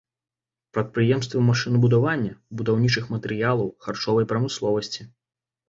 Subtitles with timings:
[0.77, 5.01] Прадпрыемствы машынабудавання, будаўнічых матэрыялаў, харчовай прамысловасці.